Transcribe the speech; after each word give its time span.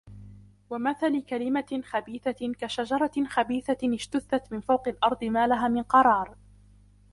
ومثل 0.69 1.21
كلمة 1.25 1.81
خبيثة 1.83 2.51
كشجرة 2.59 3.11
خبيثة 3.27 3.77
اجتثت 3.83 4.51
من 4.53 4.61
فوق 4.61 4.87
الأرض 4.87 5.23
ما 5.23 5.47
لها 5.47 5.67
من 5.67 5.83
قرار 5.83 6.37